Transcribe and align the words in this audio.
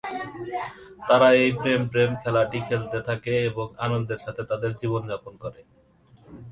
তারা 1.07 1.27
এই 1.33 1.51
প্রেম-প্রেম 1.51 2.11
খেলাটি 2.15 2.59
খেলতে 2.67 2.99
থাকে 3.01 3.33
এবং 3.45 3.67
আনন্দের 3.77 4.19
সাথে 4.19 4.43
তাদের 4.43 4.71
জীবনযাপন 4.75 5.33
করে। 5.37 5.61